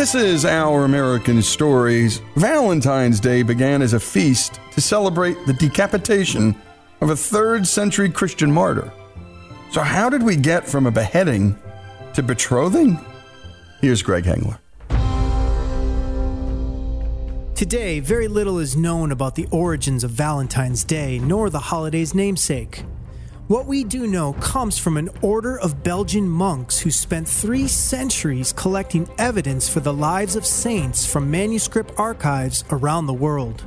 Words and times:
This 0.00 0.14
is 0.14 0.44
Our 0.46 0.86
American 0.86 1.42
Stories. 1.42 2.22
Valentine's 2.34 3.20
Day 3.20 3.42
began 3.42 3.82
as 3.82 3.92
a 3.92 4.00
feast 4.00 4.58
to 4.72 4.80
celebrate 4.80 5.36
the 5.46 5.52
decapitation 5.52 6.56
of 7.02 7.10
a 7.10 7.16
third 7.16 7.66
century 7.66 8.08
Christian 8.08 8.50
martyr. 8.50 8.90
So, 9.72 9.82
how 9.82 10.08
did 10.08 10.22
we 10.22 10.36
get 10.36 10.66
from 10.66 10.86
a 10.86 10.90
beheading 10.90 11.54
to 12.14 12.22
betrothing? 12.22 12.98
Here's 13.82 14.02
Greg 14.02 14.24
Hengler. 14.24 14.58
Today, 17.60 18.00
very 18.00 18.26
little 18.26 18.58
is 18.58 18.74
known 18.74 19.12
about 19.12 19.34
the 19.34 19.46
origins 19.50 20.02
of 20.02 20.12
Valentine's 20.12 20.82
Day 20.82 21.18
nor 21.18 21.50
the 21.50 21.58
holiday's 21.58 22.14
namesake. 22.14 22.86
What 23.48 23.66
we 23.66 23.84
do 23.84 24.06
know 24.06 24.32
comes 24.32 24.78
from 24.78 24.96
an 24.96 25.10
order 25.20 25.60
of 25.60 25.82
Belgian 25.82 26.26
monks 26.26 26.78
who 26.78 26.90
spent 26.90 27.28
three 27.28 27.68
centuries 27.68 28.54
collecting 28.54 29.10
evidence 29.18 29.68
for 29.68 29.80
the 29.80 29.92
lives 29.92 30.36
of 30.36 30.46
saints 30.46 31.04
from 31.04 31.30
manuscript 31.30 31.92
archives 31.98 32.64
around 32.70 33.04
the 33.04 33.12
world. 33.12 33.62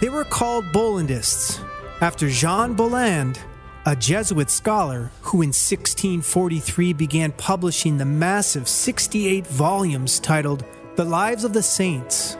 They 0.00 0.08
were 0.08 0.22
called 0.22 0.66
Bollandists, 0.66 1.60
after 2.00 2.28
Jean 2.28 2.74
Bolland, 2.74 3.40
a 3.86 3.96
Jesuit 3.96 4.50
scholar 4.50 5.10
who 5.22 5.42
in 5.42 5.48
1643 5.48 6.92
began 6.92 7.32
publishing 7.32 7.98
the 7.98 8.04
massive 8.04 8.68
68 8.68 9.48
volumes 9.48 10.20
titled 10.20 10.64
The 10.94 11.04
Lives 11.04 11.42
of 11.42 11.52
the 11.54 11.62
Saints. 11.64 12.36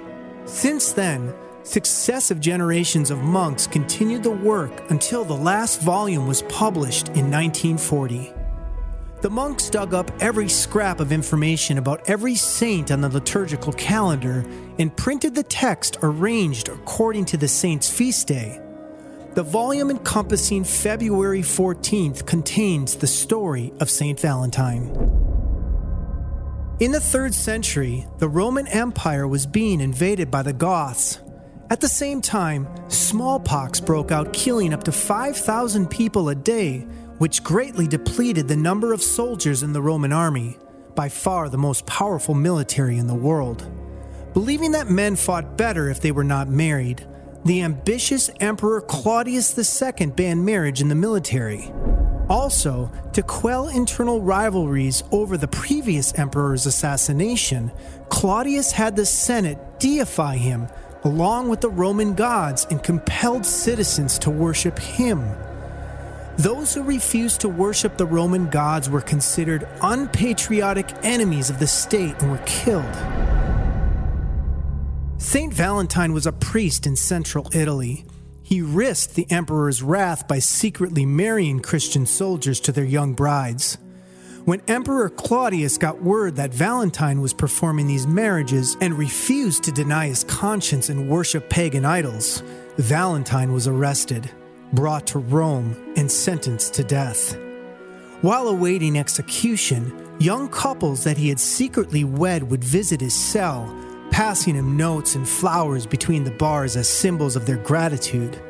Since 0.50 0.93
then, 0.93 1.33
successive 1.62 2.41
generations 2.41 3.12
of 3.12 3.22
monks 3.22 3.69
continued 3.69 4.25
the 4.25 4.33
work 4.33 4.91
until 4.91 5.25
the 5.25 5.37
last 5.37 5.81
volume 5.81 6.27
was 6.27 6.43
published 6.43 7.06
in 7.11 7.31
1940. 7.31 8.33
The 9.22 9.31
monks 9.31 9.71
dug 9.71 9.94
up 9.94 10.11
every 10.21 10.49
scrap 10.49 10.99
of 10.99 11.12
information 11.12 11.78
about 11.78 12.11
every 12.11 12.34
saint 12.34 12.91
on 12.91 13.00
the 13.00 13.09
liturgical 13.09 13.72
calendar 13.75 14.44
and 14.78 14.94
printed 14.94 15.37
the 15.37 15.44
text 15.44 15.99
arranged 16.03 16.69
according 16.69 17.27
to 17.27 17.37
the 17.37 17.49
saint's 17.49 17.88
feast 17.88 18.27
day. 18.27 18.61
The 19.34 19.44
volume 19.44 19.88
encompassing 19.88 20.65
February 20.65 21.43
14th 21.43 22.27
contains 22.27 22.97
the 22.97 23.06
story 23.06 23.72
of 23.78 23.88
St. 23.88 24.19
Valentine. 24.19 25.29
In 26.80 26.92
the 26.92 26.98
3rd 26.98 27.34
century, 27.34 28.06
the 28.20 28.28
Roman 28.28 28.66
Empire 28.66 29.28
was 29.28 29.46
being 29.46 29.82
invaded 29.82 30.30
by 30.30 30.41
the 30.42 30.54
Goths. 30.54 31.20
At 31.68 31.82
the 31.82 31.88
same 31.88 32.22
time, 32.22 32.66
smallpox 32.88 33.80
broke 33.80 34.10
out, 34.10 34.32
killing 34.32 34.72
up 34.72 34.84
to 34.84 34.92
5,000 34.92 35.90
people 35.90 36.30
a 36.30 36.34
day, 36.34 36.78
which 37.19 37.44
greatly 37.44 37.86
depleted 37.86 38.48
the 38.48 38.56
number 38.56 38.94
of 38.94 39.02
soldiers 39.02 39.62
in 39.62 39.74
the 39.74 39.82
Roman 39.82 40.10
army, 40.10 40.56
by 40.94 41.10
far 41.10 41.50
the 41.50 41.58
most 41.58 41.84
powerful 41.84 42.34
military 42.34 42.96
in 42.96 43.08
the 43.08 43.14
world. 43.14 43.70
Believing 44.32 44.72
that 44.72 44.88
men 44.88 45.16
fought 45.16 45.58
better 45.58 45.90
if 45.90 46.00
they 46.00 46.12
were 46.12 46.25
not 46.25 46.49
married, 46.49 47.06
the 47.44 47.60
ambitious 47.60 48.31
Emperor 48.40 48.81
Claudius 48.81 49.82
II 49.82 50.06
banned 50.06 50.46
marriage 50.46 50.81
in 50.81 50.88
the 50.88 50.94
military. 50.94 51.70
Also, 52.31 52.88
to 53.12 53.23
quell 53.25 53.67
internal 53.67 54.23
rivalries 54.23 55.03
over 55.11 55.37
the 55.37 55.49
previous 55.49 56.17
emperor's 56.17 56.65
assassination, 56.65 57.73
Claudius 58.09 58.71
had 58.71 58.94
the 58.94 59.05
Senate 59.05 59.59
deify 59.81 60.37
him 60.37 60.69
along 61.03 61.49
with 61.49 61.61
the 61.61 61.69
Roman 61.69 62.15
gods 62.15 62.67
and 62.71 62.82
compelled 62.82 63.44
citizens 63.44 64.19
to 64.21 64.31
worship 64.31 64.79
him. 64.79 65.29
Those 66.37 66.73
who 66.73 66.82
refused 66.82 67.41
to 67.41 67.49
worship 67.49 67.97
the 67.97 68.06
Roman 68.06 68.49
gods 68.49 68.88
were 68.88 69.00
considered 69.00 69.67
unpatriotic 69.82 70.93
enemies 71.03 71.50
of 71.50 71.59
the 71.59 71.67
state 71.67 72.15
and 72.21 72.31
were 72.31 72.43
killed. 72.47 72.85
Saint 75.19 75.53
Valentine 75.53 76.12
was 76.12 76.27
a 76.27 76.32
priest 76.32 76.87
in 76.87 76.97
central 76.97 77.49
Italy. 77.53 78.05
He 78.50 78.62
risked 78.62 79.14
the 79.14 79.31
emperor's 79.31 79.81
wrath 79.81 80.26
by 80.26 80.41
secretly 80.41 81.06
marrying 81.06 81.61
Christian 81.61 82.05
soldiers 82.05 82.58
to 82.62 82.73
their 82.73 82.85
young 82.85 83.14
brides. 83.14 83.79
When 84.44 84.61
Emperor 84.67 85.08
Claudius 85.08 85.79
got 85.79 86.02
word 86.02 86.35
that 86.35 86.52
Valentine 86.52 87.20
was 87.20 87.32
performing 87.32 87.87
these 87.87 88.08
marriages 88.08 88.76
and 88.81 88.99
refused 88.99 89.62
to 89.64 89.70
deny 89.70 90.08
his 90.08 90.25
conscience 90.25 90.88
and 90.88 91.08
worship 91.08 91.49
pagan 91.49 91.85
idols, 91.85 92.43
Valentine 92.76 93.52
was 93.52 93.69
arrested, 93.69 94.29
brought 94.73 95.06
to 95.06 95.20
Rome, 95.20 95.76
and 95.96 96.11
sentenced 96.11 96.75
to 96.75 96.82
death. 96.82 97.38
While 98.20 98.49
awaiting 98.49 98.99
execution, 98.99 99.93
young 100.19 100.49
couples 100.49 101.05
that 101.05 101.19
he 101.19 101.29
had 101.29 101.38
secretly 101.38 102.03
wed 102.03 102.50
would 102.50 102.64
visit 102.64 103.00
his 103.00 103.14
cell, 103.14 103.73
passing 104.10 104.54
him 104.54 104.76
notes 104.76 105.14
and 105.14 105.28
flowers 105.28 105.86
between 105.86 106.24
the 106.24 106.30
bars 106.30 106.76
as 106.76 106.88
symbols 106.88 107.36
of 107.36 107.46
their 107.46 107.56
gratitude. 107.56 108.40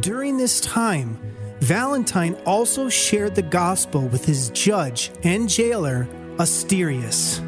During 0.00 0.36
this 0.36 0.60
time, 0.60 1.18
Valentine 1.60 2.34
also 2.46 2.88
shared 2.88 3.34
the 3.34 3.42
gospel 3.42 4.08
with 4.08 4.24
his 4.24 4.50
judge 4.50 5.10
and 5.24 5.48
jailer, 5.48 6.08
Asterius. 6.36 7.46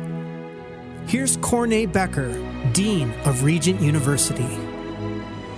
Here's 1.07 1.37
Corné 1.39 1.91
Bekker, 1.91 2.73
Dean 2.73 3.11
of 3.25 3.43
Regent 3.43 3.81
University. 3.81 4.72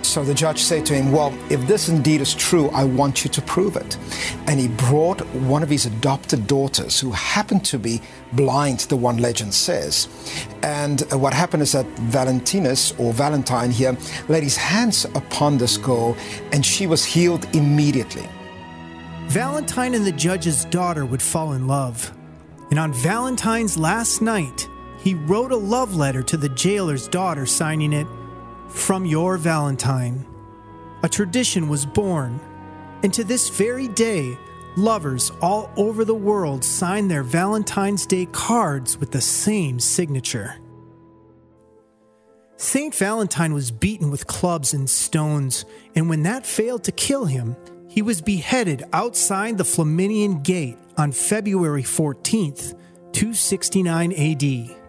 So 0.05 0.23
the 0.23 0.35
judge 0.35 0.61
said 0.62 0.85
to 0.87 0.95
him, 0.95 1.12
Well, 1.12 1.37
if 1.51 1.67
this 1.67 1.89
indeed 1.89 2.21
is 2.21 2.35
true, 2.35 2.69
I 2.71 2.85
want 2.85 3.25
you 3.25 3.31
to 3.31 3.43
prove 3.43 3.77
it. 3.77 3.97
And 4.47 4.61
he 4.61 4.69
brought 4.69 5.25
one 5.35 5.62
of 5.62 5.71
his 5.71 5.87
adopted 5.87 6.47
daughters, 6.47 7.01
who 7.01 7.11
happened 7.11 7.65
to 7.67 7.79
be 7.79 8.01
blind, 8.33 8.81
the 8.81 8.97
one 8.97 9.17
legend 9.17 9.55
says. 9.55 10.09
And 10.62 11.03
uh, 11.12 11.19
what 11.19 11.33
happened 11.33 11.62
is 11.62 11.73
that 11.73 11.87
Valentinus, 11.99 12.93
or 12.99 13.12
Valentine 13.12 13.71
here, 13.71 13.97
laid 14.29 14.43
his 14.43 14.56
hands 14.56 15.05
upon 15.15 15.59
this 15.59 15.79
girl, 15.79 16.17
and 16.53 16.65
she 16.65 16.87
was 16.87 17.05
healed 17.05 17.47
immediately. 17.55 18.29
Valentine 19.29 19.95
and 19.95 20.06
the 20.06 20.12
judge's 20.12 20.67
daughter 20.67 21.06
would 21.06 21.23
fall 21.23 21.55
in 21.55 21.67
love. 21.67 22.12
And 22.71 22.79
on 22.79 22.93
Valentine's 22.93 23.79
last 23.79 24.21
night, 24.21 24.69
he 24.99 25.15
wrote 25.15 25.51
a 25.51 25.56
love 25.56 25.97
letter 25.97 26.23
to 26.23 26.37
the 26.37 26.49
jailer's 26.51 27.09
daughter, 27.09 27.47
signing 27.47 27.93
it, 27.93 28.06
From 28.75 29.06
your 29.06 29.38
Valentine. 29.38 30.26
A 31.03 31.09
tradition 31.09 31.69
was 31.69 31.87
born, 31.87 32.38
and 33.03 33.15
to 33.15 33.25
this 33.25 33.49
very 33.49 33.88
day, 33.88 34.37
lovers 34.76 35.32
all 35.41 35.71
over 35.79 36.05
the 36.05 36.15
world 36.15 36.62
sign 36.62 37.09
their 37.09 37.23
Valentine's 37.23 38.05
Day 38.05 38.26
cards 38.26 38.99
with 38.99 39.11
the 39.11 39.23
same 39.23 39.81
signature. 39.81 40.56
St. 42.59 42.94
Valentine 42.94 43.55
was 43.55 43.71
beaten 43.71 44.11
with 44.11 44.26
clubs 44.26 44.75
and 44.75 44.91
stones, 44.91 45.65
and 45.94 46.11
when 46.11 46.23
that 46.25 46.44
failed 46.44 46.85
to 46.85 46.93
kill 46.93 47.25
him, 47.25 47.56
he 47.88 48.03
was 48.03 48.20
beheaded 48.20 48.85
outside 48.93 49.56
the 49.56 49.65
Flaminian 49.65 50.43
Gate 50.43 50.77
on 50.99 51.11
February 51.11 51.85
14th, 51.85 52.73
269 53.12 54.12
AD. 54.12 54.84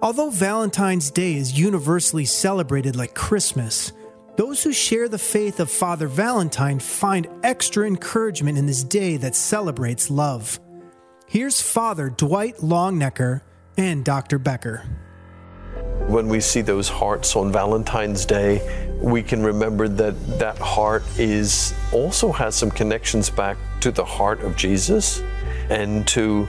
Although 0.00 0.30
Valentine's 0.30 1.10
Day 1.10 1.34
is 1.34 1.58
universally 1.58 2.24
celebrated 2.24 2.94
like 2.94 3.16
Christmas, 3.16 3.92
those 4.36 4.62
who 4.62 4.72
share 4.72 5.08
the 5.08 5.18
faith 5.18 5.58
of 5.58 5.68
Father 5.68 6.06
Valentine 6.06 6.78
find 6.78 7.26
extra 7.42 7.84
encouragement 7.84 8.56
in 8.58 8.66
this 8.66 8.84
day 8.84 9.16
that 9.16 9.34
celebrates 9.34 10.08
love. 10.08 10.60
Here's 11.26 11.60
Father 11.60 12.10
Dwight 12.10 12.58
Longenecker 12.58 13.40
and 13.76 14.04
Dr. 14.04 14.38
Bekker. 14.38 14.86
When 16.06 16.28
we 16.28 16.38
see 16.38 16.60
those 16.60 16.88
hearts 16.88 17.34
on 17.34 17.50
Valentine's 17.50 18.24
Day, 18.24 18.94
we 19.02 19.20
can 19.20 19.42
remember 19.42 19.88
that 19.88 20.38
that 20.38 20.58
heart 20.58 21.02
is 21.18 21.74
also 21.92 22.30
has 22.30 22.54
some 22.54 22.70
connections 22.70 23.30
back 23.30 23.56
to 23.80 23.90
the 23.90 24.04
heart 24.04 24.42
of 24.42 24.54
Jesus 24.54 25.24
and 25.70 26.06
to 26.06 26.46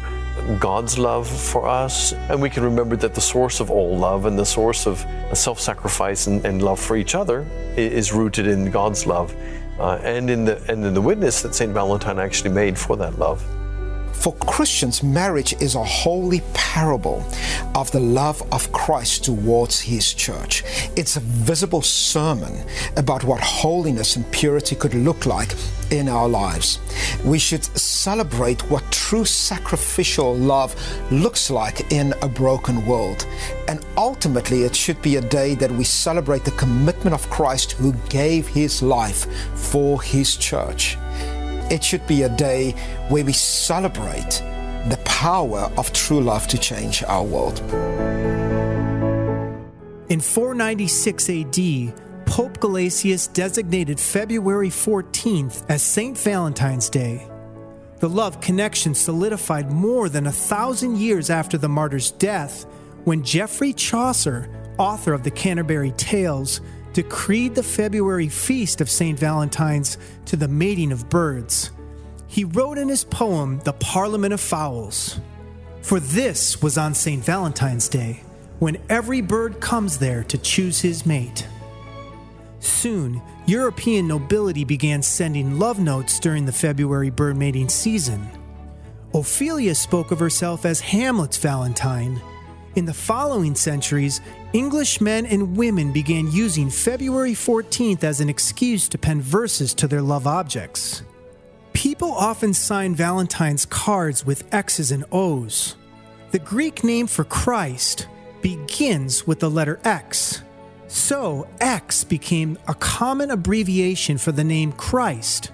God's 0.59 0.97
love 0.97 1.27
for 1.27 1.67
us. 1.67 2.13
And 2.13 2.41
we 2.41 2.49
can 2.49 2.63
remember 2.63 2.95
that 2.97 3.13
the 3.13 3.21
source 3.21 3.59
of 3.59 3.69
all 3.69 3.97
love 3.97 4.25
and 4.25 4.37
the 4.37 4.45
source 4.45 4.87
of 4.87 5.05
self 5.33 5.59
sacrifice 5.59 6.27
and, 6.27 6.45
and, 6.45 6.61
love 6.61 6.79
for 6.79 6.95
each 6.95 7.15
other 7.15 7.45
is 7.75 8.13
rooted 8.13 8.47
in 8.47 8.71
God's 8.71 9.05
love 9.05 9.35
uh, 9.79 9.99
and, 10.03 10.29
in 10.29 10.45
the, 10.45 10.61
and 10.71 10.83
in 10.85 10.93
the 10.93 11.01
witness 11.01 11.41
that 11.41 11.55
St. 11.55 11.71
Valentine 11.71 12.19
actually 12.19 12.51
made 12.51 12.77
for 12.77 12.95
that 12.97 13.17
love. 13.17 13.43
For 14.19 14.33
Christians, 14.35 15.01
marriage 15.01 15.53
is 15.61 15.75
a 15.75 15.83
holy 15.83 16.41
parable 16.53 17.23
of 17.73 17.89
the 17.91 18.01
love 18.01 18.43
of 18.51 18.69
Christ 18.73 19.23
towards 19.23 19.79
his 19.79 20.13
church. 20.13 20.65
It's 20.97 21.15
a 21.15 21.21
visible 21.21 21.81
sermon 21.81 22.65
about 22.97 23.23
what 23.23 23.39
holiness 23.39 24.17
and 24.17 24.29
purity 24.33 24.75
could 24.75 24.93
look 24.93 25.25
like 25.25 25.55
in 25.89 26.09
our 26.09 26.27
lives. 26.27 26.79
We 27.23 27.39
should 27.39 27.63
celebrate 27.77 28.69
what 28.69 28.91
true 28.91 29.23
sacrificial 29.23 30.35
love 30.35 30.75
looks 31.11 31.49
like 31.49 31.89
in 31.93 32.13
a 32.21 32.27
broken 32.27 32.85
world. 32.85 33.25
And 33.69 33.85
ultimately, 33.95 34.63
it 34.63 34.75
should 34.75 35.01
be 35.01 35.15
a 35.15 35.21
day 35.21 35.55
that 35.55 35.71
we 35.71 35.85
celebrate 35.85 36.43
the 36.43 36.51
commitment 36.51 37.13
of 37.13 37.29
Christ 37.29 37.71
who 37.71 37.93
gave 38.09 38.49
his 38.49 38.83
life 38.83 39.31
for 39.55 40.01
his 40.01 40.35
church. 40.35 40.97
It 41.69 41.83
should 41.83 42.05
be 42.07 42.23
a 42.23 42.29
day 42.29 42.71
where 43.09 43.23
we 43.23 43.33
celebrate 43.33 44.41
the 44.89 44.99
power 45.05 45.71
of 45.77 45.93
true 45.93 46.21
love 46.21 46.47
to 46.47 46.57
change 46.57 47.03
our 47.03 47.23
world. 47.23 47.59
In 50.09 50.19
496 50.19 51.29
AD, 51.29 52.25
Pope 52.25 52.57
Gelasius 52.59 53.31
designated 53.31 53.99
February 53.99 54.69
14th 54.69 55.63
as 55.69 55.83
St. 55.83 56.17
Valentine's 56.17 56.89
Day. 56.89 57.27
The 57.99 58.09
love 58.09 58.41
connection 58.41 58.95
solidified 58.95 59.71
more 59.71 60.09
than 60.09 60.25
a 60.25 60.31
thousand 60.31 60.97
years 60.97 61.29
after 61.29 61.57
the 61.57 61.69
martyr's 61.69 62.11
death 62.11 62.65
when 63.03 63.23
Geoffrey 63.23 63.73
Chaucer, 63.73 64.49
author 64.77 65.13
of 65.13 65.23
the 65.23 65.31
Canterbury 65.31 65.91
Tales, 65.91 66.61
decreed 66.93 67.55
the 67.55 67.63
February 67.63 68.29
feast 68.29 68.81
of 68.81 68.89
St. 68.89 69.17
Valentine's 69.17 69.97
to 70.25 70.35
the 70.35 70.47
mating 70.47 70.91
of 70.91 71.09
birds. 71.09 71.71
He 72.27 72.43
wrote 72.43 72.77
in 72.77 72.89
his 72.89 73.03
poem, 73.03 73.59
The 73.63 73.73
Parliament 73.73 74.33
of 74.33 74.41
Fowls 74.41 75.19
For 75.81 75.99
this 75.99 76.61
was 76.61 76.77
on 76.77 76.93
St. 76.93 77.23
Valentine's 77.23 77.89
Day, 77.89 78.23
when 78.59 78.77
every 78.89 79.21
bird 79.21 79.59
comes 79.59 79.97
there 79.97 80.23
to 80.25 80.37
choose 80.37 80.81
his 80.81 81.05
mate. 81.05 81.47
Soon, 82.59 83.21
European 83.45 84.07
nobility 84.07 84.63
began 84.63 85.01
sending 85.01 85.57
love 85.57 85.79
notes 85.79 86.19
during 86.19 86.45
the 86.45 86.51
February 86.51 87.09
bird 87.09 87.37
mating 87.37 87.69
season. 87.69 88.29
Ophelia 89.13 89.73
spoke 89.73 90.11
of 90.11 90.19
herself 90.19 90.65
as 90.65 90.81
Hamlet's 90.81 91.37
Valentine. 91.37 92.21
In 92.75 92.85
the 92.85 92.93
following 92.93 93.55
centuries, 93.55 94.21
English 94.53 95.01
men 95.01 95.25
and 95.25 95.57
women 95.57 95.91
began 95.91 96.31
using 96.31 96.69
February 96.69 97.33
14th 97.33 98.03
as 98.03 98.21
an 98.21 98.29
excuse 98.29 98.87
to 98.89 98.97
pen 98.97 99.21
verses 99.21 99.73
to 99.73 99.87
their 99.87 100.03
love 100.03 100.27
objects. 100.27 101.01
People 101.73 102.11
often 102.11 102.53
sign 102.53 102.93
Valentine's 102.93 103.65
cards 103.65 104.23
with 104.23 104.53
X's 104.53 104.91
and 104.91 105.03
O's. 105.11 105.77
The 106.31 106.39
Greek 106.39 106.83
name 106.83 107.07
for 107.07 107.23
Christ 107.23 108.07
begins 108.43 109.25
with 109.25 109.39
the 109.39 109.49
letter 109.49 109.79
X. 109.83 110.43
So, 110.87 111.47
X 111.59 112.03
became 112.03 112.57
a 112.67 112.75
common 112.75 113.31
abbreviation 113.31 114.19
for 114.19 114.31
the 114.31 114.43
name 114.43 114.73
Christ. 114.73 115.51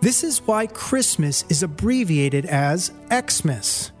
This 0.00 0.24
is 0.24 0.40
why 0.46 0.66
Christmas 0.66 1.44
is 1.48 1.62
abbreviated 1.62 2.46
as 2.46 2.90
Xmas. 3.12 3.92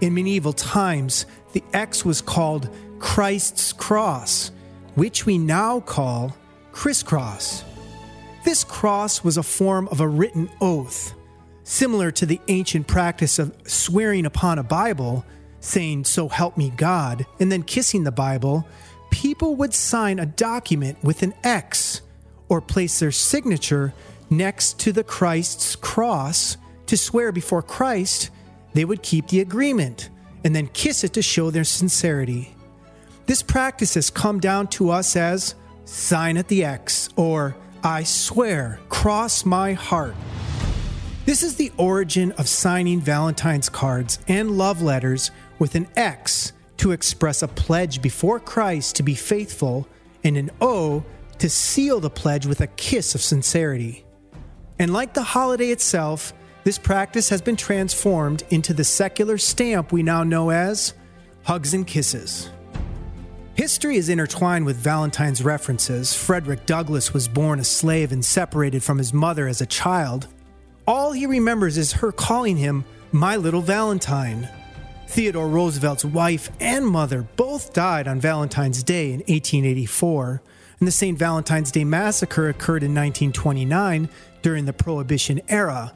In 0.00 0.14
medieval 0.14 0.52
times, 0.52 1.26
the 1.52 1.62
X 1.72 2.04
was 2.04 2.20
called 2.20 2.68
Christ's 2.98 3.72
cross, 3.72 4.50
which 4.94 5.26
we 5.26 5.38
now 5.38 5.80
call 5.80 6.36
crisscross. 6.72 7.64
This 8.44 8.64
cross 8.64 9.24
was 9.24 9.36
a 9.36 9.42
form 9.42 9.88
of 9.88 10.00
a 10.00 10.08
written 10.08 10.50
oath, 10.60 11.14
similar 11.64 12.10
to 12.12 12.26
the 12.26 12.40
ancient 12.48 12.86
practice 12.86 13.38
of 13.38 13.54
swearing 13.66 14.26
upon 14.26 14.58
a 14.58 14.62
Bible, 14.62 15.24
saying, 15.60 16.04
So 16.04 16.28
help 16.28 16.56
me 16.56 16.72
God, 16.76 17.26
and 17.40 17.50
then 17.50 17.62
kissing 17.62 18.04
the 18.04 18.12
Bible. 18.12 18.66
People 19.10 19.56
would 19.56 19.74
sign 19.74 20.18
a 20.18 20.26
document 20.26 21.02
with 21.02 21.22
an 21.22 21.34
X 21.42 22.02
or 22.48 22.60
place 22.60 22.98
their 22.98 23.12
signature 23.12 23.92
next 24.30 24.78
to 24.80 24.92
the 24.92 25.04
Christ's 25.04 25.76
cross 25.76 26.56
to 26.86 26.96
swear 26.96 27.32
before 27.32 27.62
Christ 27.62 28.30
they 28.74 28.84
would 28.84 29.02
keep 29.02 29.28
the 29.28 29.40
agreement 29.40 30.10
and 30.44 30.54
then 30.54 30.68
kiss 30.68 31.04
it 31.04 31.12
to 31.14 31.22
show 31.22 31.50
their 31.50 31.64
sincerity. 31.64 32.54
This 33.26 33.42
practice 33.42 33.94
has 33.94 34.10
come 34.10 34.40
down 34.40 34.68
to 34.68 34.90
us 34.90 35.16
as 35.16 35.54
sign 35.84 36.36
at 36.36 36.48
the 36.48 36.64
X 36.64 37.08
or 37.16 37.56
I 37.82 38.02
swear, 38.04 38.80
cross 38.88 39.44
my 39.44 39.72
heart. 39.74 40.14
This 41.24 41.42
is 41.42 41.56
the 41.56 41.72
origin 41.76 42.32
of 42.32 42.48
signing 42.48 43.00
Valentine's 43.00 43.68
cards 43.68 44.18
and 44.28 44.52
love 44.52 44.80
letters 44.80 45.30
with 45.58 45.74
an 45.74 45.86
X 45.94 46.52
to 46.78 46.92
express 46.92 47.42
a 47.42 47.48
pledge 47.48 48.00
before 48.00 48.40
Christ 48.40 48.96
to 48.96 49.02
be 49.02 49.14
faithful 49.14 49.86
and 50.24 50.36
an 50.36 50.50
O 50.60 51.04
to 51.38 51.50
seal 51.50 52.00
the 52.00 52.10
pledge 52.10 52.46
with 52.46 52.60
a 52.60 52.66
kiss 52.66 53.14
of 53.14 53.20
sincerity. 53.20 54.04
And 54.78 54.92
like 54.92 55.14
the 55.14 55.22
holiday 55.22 55.70
itself, 55.70 56.32
This 56.68 56.76
practice 56.76 57.30
has 57.30 57.40
been 57.40 57.56
transformed 57.56 58.42
into 58.50 58.74
the 58.74 58.84
secular 58.84 59.38
stamp 59.38 59.90
we 59.90 60.02
now 60.02 60.22
know 60.22 60.50
as 60.50 60.92
hugs 61.44 61.72
and 61.72 61.86
kisses. 61.86 62.50
History 63.54 63.96
is 63.96 64.10
intertwined 64.10 64.66
with 64.66 64.76
Valentine's 64.76 65.42
references. 65.42 66.12
Frederick 66.12 66.66
Douglass 66.66 67.14
was 67.14 67.26
born 67.26 67.58
a 67.58 67.64
slave 67.64 68.12
and 68.12 68.22
separated 68.22 68.82
from 68.82 68.98
his 68.98 69.14
mother 69.14 69.48
as 69.48 69.62
a 69.62 69.66
child. 69.66 70.26
All 70.86 71.12
he 71.12 71.24
remembers 71.24 71.78
is 71.78 71.92
her 71.92 72.12
calling 72.12 72.58
him 72.58 72.84
my 73.12 73.34
little 73.36 73.62
Valentine. 73.62 74.46
Theodore 75.06 75.48
Roosevelt's 75.48 76.04
wife 76.04 76.50
and 76.60 76.86
mother 76.86 77.22
both 77.36 77.72
died 77.72 78.06
on 78.06 78.20
Valentine's 78.20 78.82
Day 78.82 79.06
in 79.06 79.20
1884, 79.20 80.42
and 80.80 80.86
the 80.86 80.92
St. 80.92 81.18
Valentine's 81.18 81.72
Day 81.72 81.84
Massacre 81.84 82.50
occurred 82.50 82.82
in 82.82 82.94
1929 82.94 84.10
during 84.42 84.66
the 84.66 84.74
Prohibition 84.74 85.40
era. 85.48 85.94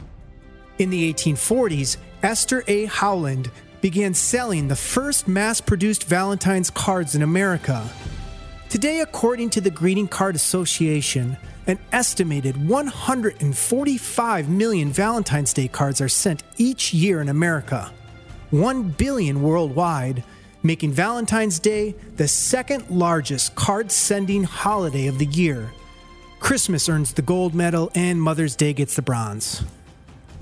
In 0.83 0.91
the 0.91 1.15
1840s, 1.15 1.97
Esther 2.25 2.65
A. 2.67 2.87
Howland 2.87 3.53
began 3.81 4.15
selling 4.15 4.67
the 4.67 4.75
first 4.75 5.29
mass 5.29 5.61
produced 5.61 6.03
Valentine's 6.09 6.71
cards 6.71 7.15
in 7.15 7.23
America. 7.23 7.89
Today, 8.69 8.99
according 8.99 9.51
to 9.51 9.61
the 9.61 9.71
Greeting 9.71 10.09
Card 10.09 10.35
Association, 10.35 11.37
an 11.69 11.79
estimated 11.93 12.69
145 12.69 14.49
million 14.49 14.91
Valentine's 14.91 15.53
Day 15.53 15.69
cards 15.69 16.01
are 16.01 16.09
sent 16.09 16.43
each 16.57 16.93
year 16.93 17.21
in 17.21 17.29
America, 17.29 17.93
1 18.51 18.89
billion 18.89 19.41
worldwide, 19.41 20.25
making 20.65 20.91
Valentine's 20.91 21.61
Day 21.61 21.95
the 22.17 22.27
second 22.27 22.91
largest 22.91 23.55
card 23.55 23.93
sending 23.93 24.43
holiday 24.43 25.07
of 25.07 25.19
the 25.19 25.27
year. 25.27 25.71
Christmas 26.41 26.89
earns 26.89 27.13
the 27.13 27.23
gold 27.23 27.55
medal, 27.55 27.93
and 27.95 28.21
Mother's 28.21 28.57
Day 28.57 28.73
gets 28.73 28.97
the 28.97 29.03
bronze. 29.03 29.63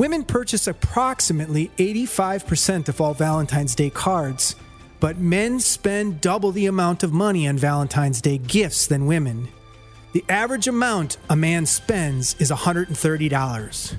Women 0.00 0.25
purchase 0.25 0.66
approximately 0.66 1.71
85% 1.76 2.88
of 2.88 3.02
all 3.02 3.12
Valentine's 3.12 3.75
Day 3.75 3.90
cards, 3.90 4.57
but 4.99 5.19
men 5.19 5.61
spend 5.61 6.23
double 6.23 6.52
the 6.52 6.64
amount 6.64 7.02
of 7.02 7.12
money 7.12 7.47
on 7.47 7.59
Valentine's 7.59 8.23
Day 8.23 8.38
gifts 8.38 8.87
than 8.87 9.04
women. 9.04 9.49
The 10.14 10.25
average 10.30 10.69
amount 10.69 11.19
a 11.28 11.37
man 11.37 11.66
spends 11.66 12.35
is 12.38 12.50
$130. 12.50 13.97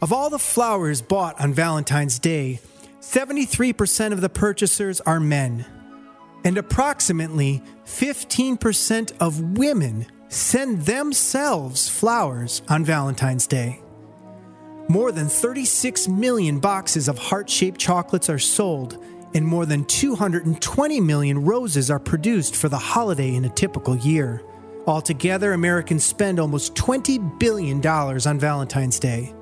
Of 0.00 0.10
all 0.10 0.30
the 0.30 0.38
flowers 0.38 1.02
bought 1.02 1.38
on 1.38 1.52
Valentine's 1.52 2.18
Day, 2.18 2.60
73% 3.02 4.10
of 4.10 4.22
the 4.22 4.30
purchasers 4.30 5.02
are 5.02 5.20
men, 5.20 5.66
and 6.44 6.56
approximately 6.56 7.62
15% 7.84 9.12
of 9.20 9.58
women 9.58 10.06
send 10.30 10.86
themselves 10.86 11.90
flowers 11.90 12.62
on 12.70 12.86
Valentine's 12.86 13.46
Day. 13.46 13.83
More 14.88 15.12
than 15.12 15.28
36 15.28 16.08
million 16.08 16.60
boxes 16.60 17.08
of 17.08 17.16
heart 17.16 17.48
shaped 17.48 17.80
chocolates 17.80 18.28
are 18.28 18.38
sold, 18.38 19.02
and 19.32 19.46
more 19.46 19.64
than 19.64 19.86
220 19.86 21.00
million 21.00 21.42
roses 21.42 21.90
are 21.90 21.98
produced 21.98 22.54
for 22.54 22.68
the 22.68 22.76
holiday 22.76 23.34
in 23.34 23.46
a 23.46 23.48
typical 23.48 23.96
year. 23.96 24.42
Altogether, 24.86 25.54
Americans 25.54 26.04
spend 26.04 26.38
almost 26.38 26.74
$20 26.74 27.38
billion 27.38 27.84
on 27.86 28.38
Valentine's 28.38 28.98
Day. 28.98 29.34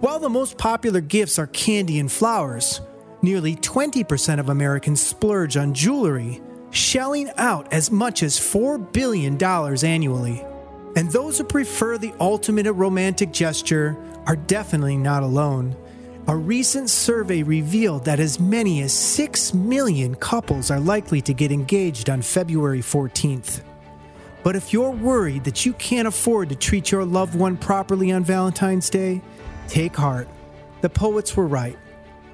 While 0.00 0.18
the 0.18 0.28
most 0.28 0.58
popular 0.58 1.00
gifts 1.00 1.38
are 1.38 1.46
candy 1.46 2.00
and 2.00 2.10
flowers, 2.10 2.80
nearly 3.22 3.54
20% 3.54 4.40
of 4.40 4.48
Americans 4.48 5.00
splurge 5.00 5.56
on 5.56 5.74
jewelry, 5.74 6.42
shelling 6.70 7.30
out 7.36 7.72
as 7.72 7.92
much 7.92 8.24
as 8.24 8.36
$4 8.36 8.92
billion 8.92 9.40
annually. 9.42 10.44
And 10.96 11.10
those 11.12 11.38
who 11.38 11.44
prefer 11.44 11.98
the 11.98 12.12
ultimate 12.18 12.70
romantic 12.72 13.30
gesture 13.30 13.96
are 14.26 14.36
definitely 14.36 14.96
not 14.96 15.22
alone. 15.22 15.76
A 16.28 16.36
recent 16.36 16.90
survey 16.90 17.42
revealed 17.42 18.04
that 18.04 18.18
as 18.18 18.40
many 18.40 18.82
as 18.82 18.92
6 18.92 19.54
million 19.54 20.14
couples 20.16 20.70
are 20.70 20.80
likely 20.80 21.20
to 21.22 21.32
get 21.32 21.52
engaged 21.52 22.10
on 22.10 22.20
February 22.20 22.80
14th. 22.80 23.62
But 24.42 24.56
if 24.56 24.72
you're 24.72 24.90
worried 24.90 25.44
that 25.44 25.64
you 25.64 25.72
can't 25.74 26.08
afford 26.08 26.48
to 26.48 26.56
treat 26.56 26.90
your 26.90 27.04
loved 27.04 27.34
one 27.34 27.56
properly 27.56 28.12
on 28.12 28.24
Valentine's 28.24 28.90
Day, 28.90 29.20
take 29.68 29.96
heart. 29.96 30.28
The 30.80 30.88
poets 30.88 31.36
were 31.36 31.46
right. 31.46 31.78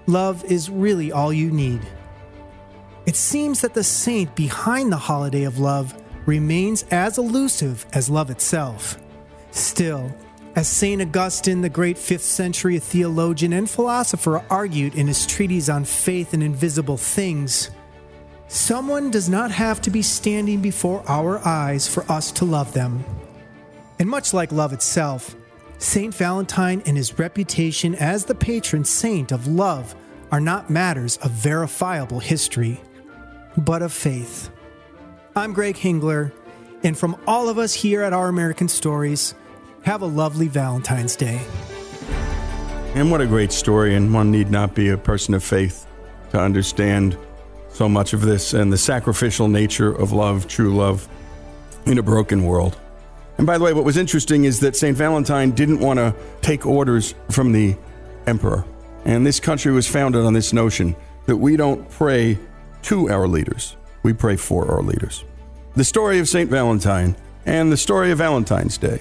Love 0.07 0.45
is 0.45 0.69
really 0.69 1.13
all 1.13 1.33
you 1.33 1.51
need. 1.51 1.81
It 3.05 3.17
seems 3.17 3.61
that 3.61 3.75
the 3.75 3.85
saint 3.85 4.35
behind 4.35 4.93
the 4.93 4.97
holiday 4.97 5.45
of 5.45 5.59
love 5.59 5.95
remains 6.27 6.85
as 6.91 7.19
elusive 7.19 7.85
as 7.93 8.09
love 8.09 8.31
itself. 8.31 8.99
Still, 9.51 10.15
as 10.55 10.69
St. 10.69 11.01
Augustine, 11.01 11.63
the 11.63 11.69
great 11.69 11.97
5th 11.97 12.21
century 12.21 12.79
theologian 12.79 13.53
and 13.53 13.69
philosopher, 13.69 14.45
argued 14.51 14.95
in 14.95 15.07
his 15.07 15.27
treatise 15.27 15.69
on 15.69 15.85
faith 15.85 16.35
and 16.35 16.43
invisible 16.43 16.99
things, 16.99 17.71
someone 18.49 19.11
does 19.11 19.29
not 19.29 19.51
have 19.51 19.81
to 19.81 19.91
be 19.91 20.03
standing 20.03 20.61
before 20.61 21.03
our 21.09 21.39
eyes 21.47 21.89
for 21.89 22.11
us 22.13 22.31
to 22.33 22.45
love 22.45 22.75
them. 22.75 23.03
And 23.99 24.09
much 24.09 24.35
like 24.35 24.53
love 24.53 24.73
itself, 24.73 25.35
St. 25.79 26.15
Valentine 26.15 26.83
and 26.85 26.97
his 26.97 27.19
reputation 27.19 27.95
as 27.95 28.27
the 28.27 28.35
patron 28.35 28.85
saint 28.85 29.33
of 29.33 29.47
love 29.47 29.95
are 30.31 30.41
not 30.41 30.71
matters 30.71 31.17
of 31.19 31.31
verifiable 31.31 32.21
history, 32.21 32.81
but 33.57 33.83
of 33.83 33.93
faith. 33.93 34.51
I'm 35.35 35.55
Greg 35.55 35.77
Hengler, 35.77 36.33
and 36.85 36.97
from 36.97 37.17
all 37.27 37.49
of 37.49 37.59
us 37.59 37.73
here 37.73 38.03
at 38.03 38.13
Our 38.13 38.29
American 38.29 38.69
Stories, 38.69 39.35
have 39.85 40.03
a 40.03 40.07
lovely 40.07 40.49
Valentine's 40.49 41.17
Day. 41.17 41.41
And 42.95 43.11
what 43.11 43.21
a 43.21 43.27
great 43.27 43.53
story, 43.53 43.95
and 43.95 44.13
one 44.13 44.31
need 44.31 44.51
not 44.51 44.75
be 44.75 44.91
a 44.91 44.99
person 44.99 45.35
of 45.35 45.43
faith 45.43 45.87
to 46.31 46.39
understand 46.39 47.17
so 47.71 47.89
much 47.89 48.13
of 48.13 48.21
this 48.21 48.53
and 48.53 48.73
the 48.73 48.79
sacrificial 48.79 49.49
nature 49.49 49.91
of 49.91 50.13
love, 50.13 50.47
true 50.47 50.75
love, 50.75 51.09
in 51.87 51.99
a 51.99 52.03
broken 52.03 52.45
world. 52.45 52.79
And 53.39 53.47
by 53.47 53.59
the 53.59 53.65
way, 53.65 53.73
what 53.73 53.85
was 53.85 53.97
interesting 53.97 54.45
is 54.45 54.61
that 54.61 54.77
St. 54.77 54.97
Valentine 54.97 55.51
didn't 55.53 55.81
want 55.81 55.99
to 55.99 56.15
take 56.43 56.67
orders 56.67 57.15
from 57.31 57.53
the 57.53 57.77
emperor. 58.27 58.65
And 59.05 59.27
this 59.27 59.41
country 59.41 59.73
was 59.73 59.89
founded 59.89 60.25
on 60.25 60.33
this 60.33 60.53
notion 60.53 60.95
that 61.27 61.37
we 61.37 61.57
don't 61.57 61.89
pray 61.91 62.39
to 62.83 63.09
our 63.11 63.27
leaders, 63.27 63.77
we 64.03 64.13
pray 64.13 64.37
for 64.37 64.71
our 64.71 64.83
leaders. 64.83 65.25
The 65.75 65.85
story 65.85 66.19
of 66.19 66.29
St. 66.29 66.51
Valentine 66.51 67.17
and 67.47 67.73
the 67.73 67.77
story 67.77 68.11
of 68.11 68.19
Valentine's 68.19 68.77
Day 68.77 69.01